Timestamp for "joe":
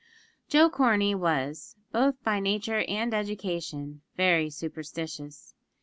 0.47-0.67